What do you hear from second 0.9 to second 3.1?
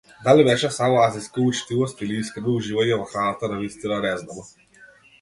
азиска учтивост или искрено уживање во